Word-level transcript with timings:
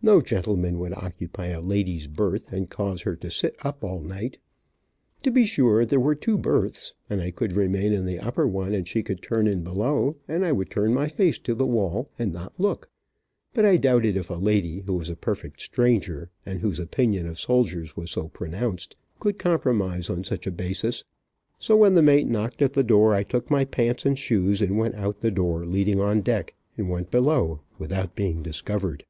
No 0.00 0.20
gentleman 0.20 0.78
would 0.78 0.92
occupy 0.92 1.46
a 1.46 1.60
lady's 1.60 2.06
birth, 2.06 2.52
and 2.52 2.70
cause 2.70 3.02
her 3.02 3.16
to 3.16 3.28
sit 3.28 3.56
up 3.66 3.82
all 3.82 3.98
night. 3.98 4.38
To 5.24 5.32
be 5.32 5.46
sure 5.46 5.84
there 5.84 5.98
were 5.98 6.14
two 6.14 6.38
berths, 6.38 6.94
and 7.10 7.20
I 7.20 7.32
could 7.32 7.54
remain 7.54 7.92
in 7.92 8.06
the 8.06 8.20
upper 8.20 8.46
one, 8.46 8.72
and 8.72 8.86
she 8.86 9.02
could 9.02 9.20
turn 9.20 9.48
in 9.48 9.64
below, 9.64 10.14
and 10.28 10.46
I 10.46 10.52
would 10.52 10.70
turn 10.70 10.94
my 10.94 11.08
face 11.08 11.40
to 11.40 11.56
the 11.56 11.66
wall 11.66 12.08
and 12.20 12.32
not 12.32 12.52
look, 12.56 12.88
but 13.52 13.64
I 13.64 13.76
doubted 13.76 14.16
if 14.16 14.30
a 14.30 14.34
lady, 14.36 14.84
who 14.86 14.92
was 14.94 15.10
a 15.10 15.16
perfect 15.16 15.60
stranger, 15.60 16.30
and 16.46 16.60
whose 16.60 16.78
opinion 16.78 17.26
of 17.26 17.40
soldiers 17.40 17.96
was 17.96 18.12
so 18.12 18.28
pronounced, 18.28 18.94
could 19.18 19.40
compromise 19.40 20.08
on 20.08 20.22
such 20.22 20.46
a 20.46 20.52
basis, 20.52 21.02
so 21.58 21.76
when 21.76 21.94
the 21.94 22.00
mate 22.00 22.28
knocked 22.28 22.62
at 22.62 22.74
the 22.74 22.84
door 22.84 23.12
I 23.12 23.24
took 23.24 23.50
my 23.50 23.64
pants 23.64 24.06
and 24.06 24.16
shoes 24.16 24.62
and 24.62 24.78
went 24.78 24.94
out 24.94 25.20
the 25.20 25.32
door 25.32 25.66
leading 25.66 25.98
on 25.98 26.20
deck, 26.20 26.54
and 26.78 26.88
went 26.88 27.10
below, 27.10 27.58
without 27.80 28.14
being 28.14 28.40
discovered. 28.40 29.04